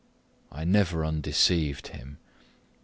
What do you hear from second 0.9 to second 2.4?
undeceived him.